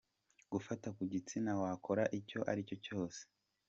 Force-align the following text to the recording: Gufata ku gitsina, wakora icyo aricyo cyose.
Gufata 0.51 0.87
ku 0.95 1.03
gitsina, 1.11 1.51
wakora 1.61 2.03
icyo 2.19 2.39
aricyo 2.51 2.75
cyose. 2.85 3.21